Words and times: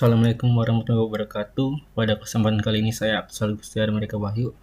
Assalamualaikum 0.00 0.56
warahmatullahi 0.56 1.04
wabarakatuh. 1.12 1.92
Pada 1.92 2.16
kesempatan 2.16 2.64
kali 2.64 2.80
ini 2.80 2.88
saya 2.88 3.20
Aksal 3.20 3.52
Gustiar 3.52 3.92
Mereka 3.92 4.16
Wahyu 4.16 4.56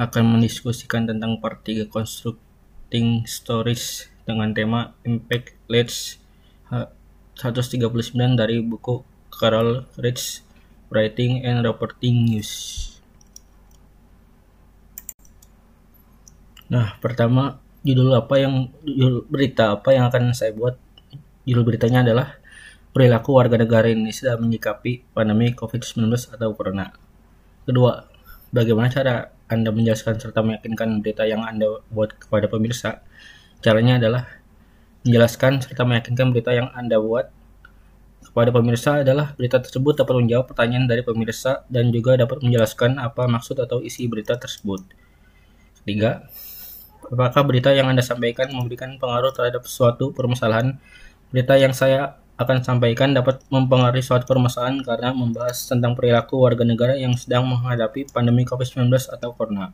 akan 0.00 0.24
mendiskusikan 0.32 1.04
tentang 1.04 1.36
part 1.44 1.60
3 1.60 1.92
Constructing 1.92 3.28
Stories 3.28 4.08
dengan 4.24 4.56
tema 4.56 4.96
Impact 5.04 5.60
Leads 5.68 6.16
139 6.72 7.84
dari 8.32 8.64
buku 8.64 9.04
Carol 9.28 9.84
Rich 10.00 10.40
Writing 10.88 11.44
and 11.44 11.68
Reporting 11.68 12.32
News. 12.32 12.52
Nah, 16.72 16.96
pertama 16.96 17.60
judul 17.84 18.08
apa 18.16 18.40
yang 18.40 18.72
judul 18.88 19.28
berita 19.28 19.76
apa 19.76 19.92
yang 19.92 20.08
akan 20.08 20.32
saya 20.32 20.56
buat? 20.56 20.80
Judul 21.44 21.60
beritanya 21.60 22.08
adalah 22.08 22.40
perilaku 22.92 23.40
warga 23.40 23.56
negara 23.56 23.88
Indonesia 23.88 24.32
dalam 24.32 24.46
menyikapi 24.46 25.16
pandemi 25.16 25.56
COVID-19 25.56 26.12
atau 26.36 26.52
Corona. 26.52 26.92
Kedua, 27.64 28.04
bagaimana 28.52 28.92
cara 28.92 29.32
Anda 29.48 29.72
menjelaskan 29.72 30.20
serta 30.20 30.44
meyakinkan 30.44 31.00
berita 31.00 31.24
yang 31.24 31.40
Anda 31.44 31.80
buat 31.88 32.12
kepada 32.20 32.52
pemirsa? 32.52 33.00
Caranya 33.64 33.96
adalah 33.96 34.28
menjelaskan 35.08 35.64
serta 35.64 35.82
meyakinkan 35.88 36.30
berita 36.30 36.52
yang 36.52 36.68
Anda 36.76 37.00
buat 37.00 37.32
kepada 38.22 38.54
pemirsa 38.54 39.02
adalah 39.02 39.34
berita 39.34 39.58
tersebut 39.58 39.98
dapat 39.98 40.14
menjawab 40.22 40.54
pertanyaan 40.54 40.86
dari 40.86 41.02
pemirsa 41.02 41.66
dan 41.66 41.90
juga 41.90 42.14
dapat 42.14 42.38
menjelaskan 42.40 43.02
apa 43.02 43.26
maksud 43.26 43.58
atau 43.58 43.82
isi 43.82 44.06
berita 44.06 44.38
tersebut. 44.38 44.80
Ketiga, 45.82 46.30
apakah 47.10 47.42
berita 47.42 47.74
yang 47.74 47.90
Anda 47.90 48.00
sampaikan 48.00 48.54
memberikan 48.54 48.94
pengaruh 48.96 49.34
terhadap 49.34 49.66
suatu 49.66 50.14
permasalahan? 50.14 50.78
Berita 51.34 51.58
yang 51.58 51.74
saya 51.74 52.21
akan 52.40 52.64
sampaikan 52.64 53.12
dapat 53.12 53.44
mempengaruhi 53.52 54.00
suatu 54.00 54.24
permasalahan 54.24 54.80
karena 54.80 55.12
membahas 55.12 55.68
tentang 55.68 55.92
perilaku 55.92 56.40
warga 56.40 56.64
negara 56.64 56.96
yang 56.96 57.12
sedang 57.14 57.44
menghadapi 57.44 58.08
pandemi 58.08 58.48
COVID-19 58.48 58.88
atau 59.12 59.36
Corona. 59.36 59.70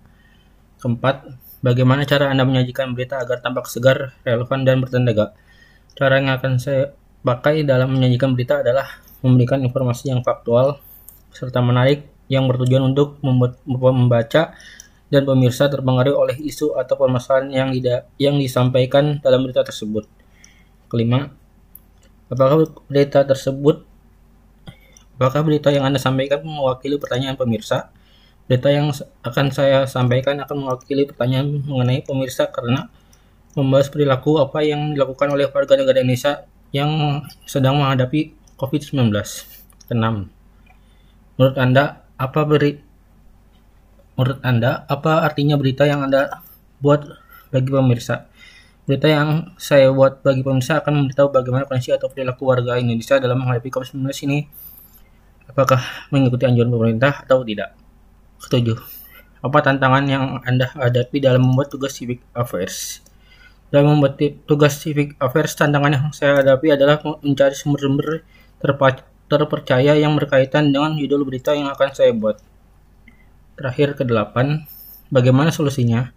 Keempat, 0.79 1.27
bagaimana 1.63 2.03
cara 2.07 2.31
Anda 2.31 2.43
menyajikan 2.43 2.95
berita 2.95 3.19
agar 3.23 3.43
tampak 3.43 3.71
segar, 3.71 4.15
relevan, 4.23 4.67
dan 4.67 4.83
bertenaga? 4.83 5.35
Cara 5.95 6.19
yang 6.19 6.31
akan 6.35 6.59
saya 6.59 6.95
pakai 7.23 7.67
dalam 7.67 7.95
menyajikan 7.95 8.35
berita 8.35 8.63
adalah 8.63 9.03
memberikan 9.23 9.59
informasi 9.63 10.15
yang 10.15 10.23
faktual 10.23 10.79
serta 11.35 11.59
menarik 11.59 12.07
yang 12.31 12.47
bertujuan 12.47 12.95
untuk 12.95 13.19
membuat 13.23 13.59
membaca 13.67 14.55
dan 15.09 15.23
pemirsa 15.25 15.67
terpengaruh 15.73 16.15
oleh 16.15 16.37
isu 16.37 16.77
atau 16.77 16.95
permasalahan 16.95 17.49
yang 17.49 17.69
yang 18.21 18.37
disampaikan 18.37 19.19
dalam 19.25 19.43
berita 19.43 19.65
tersebut. 19.65 20.05
Kelima, 20.93 21.33
Apakah 22.29 22.69
berita 22.89 23.25
tersebut 23.25 23.89
apakah 25.17 25.43
berita 25.43 25.73
yang 25.73 25.89
Anda 25.89 25.97
sampaikan 25.97 26.45
mewakili 26.45 27.01
pertanyaan 27.01 27.35
pemirsa? 27.35 27.89
Berita 28.45 28.69
yang 28.69 28.93
akan 29.25 29.47
saya 29.53 29.85
sampaikan 29.89 30.41
akan 30.45 30.69
mewakili 30.69 31.09
pertanyaan 31.09 31.65
mengenai 31.65 32.05
pemirsa 32.05 32.49
karena 32.49 32.89
membahas 33.57 33.89
perilaku 33.89 34.39
apa 34.39 34.61
yang 34.61 34.93
dilakukan 34.93 35.29
oleh 35.33 35.49
warga 35.49 35.75
negara 35.75 36.05
Indonesia 36.05 36.47
yang 36.71 37.25
sedang 37.49 37.81
menghadapi 37.81 38.37
COVID-19. 38.61 39.09
Keenam, 39.89 40.29
menurut 41.41 41.57
Anda 41.57 42.05
apa 42.21 42.41
beri 42.45 42.77
menurut 44.21 44.39
Anda 44.45 44.85
apa 44.85 45.25
artinya 45.25 45.57
berita 45.57 45.89
yang 45.89 46.05
Anda 46.05 46.45
buat 46.79 47.09
bagi 47.49 47.71
pemirsa? 47.73 48.28
Berita 48.89 49.05
yang 49.05 49.53
saya 49.61 49.93
buat 49.93 50.25
bagi 50.25 50.41
pemirsa 50.41 50.81
akan 50.81 51.05
memberitahu 51.05 51.29
bagaimana 51.29 51.69
kondisi 51.69 51.93
atau 51.93 52.09
perilaku 52.09 52.49
warga 52.49 52.81
Indonesia 52.81 53.21
dalam 53.21 53.45
menghadapi 53.45 53.69
COVID-19 53.69 54.01
ini. 54.25 54.49
Apakah 55.45 56.09
mengikuti 56.09 56.49
anjuran 56.49 56.73
pemerintah 56.73 57.21
atau 57.21 57.45
tidak? 57.45 57.77
Ketujuh, 58.41 58.81
apa 59.45 59.59
tantangan 59.61 60.09
yang 60.09 60.25
Anda 60.41 60.73
hadapi 60.73 61.21
dalam 61.21 61.45
membuat 61.45 61.69
tugas 61.69 62.01
civic 62.01 62.25
affairs? 62.33 63.05
Dalam 63.69 64.01
membuat 64.01 64.17
tugas 64.49 64.81
civic 64.81 65.21
affairs, 65.21 65.53
tantangan 65.53 65.93
yang 65.93 66.07
saya 66.17 66.41
hadapi 66.41 66.73
adalah 66.73 66.97
mencari 67.21 67.53
sumber-sumber 67.53 68.25
terpercaya 69.29 70.01
yang 70.01 70.17
berkaitan 70.17 70.73
dengan 70.73 70.97
judul 70.97 71.29
berita 71.29 71.53
yang 71.53 71.69
akan 71.69 71.93
saya 71.93 72.17
buat. 72.17 72.41
Terakhir, 73.53 74.01
kedelapan, 74.01 74.65
bagaimana 75.13 75.53
solusinya? 75.53 76.17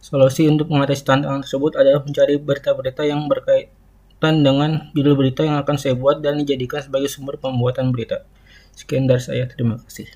Solusi 0.00 0.48
untuk 0.48 0.72
mengatasi 0.72 1.04
tantangan 1.04 1.44
tersebut 1.44 1.76
adalah 1.76 2.00
mencari 2.00 2.40
berita-berita 2.40 3.04
yang 3.04 3.28
berkaitan 3.28 4.34
dengan 4.40 4.88
judul 4.96 5.12
berita 5.12 5.44
yang 5.44 5.60
akan 5.60 5.76
saya 5.76 5.92
buat 5.92 6.24
dan 6.24 6.40
dijadikan 6.40 6.80
sebagai 6.80 7.12
sumber 7.12 7.36
pembuatan 7.36 7.92
berita. 7.92 8.24
Sekian 8.72 9.04
dari 9.04 9.20
saya, 9.20 9.44
terima 9.44 9.76
kasih. 9.76 10.08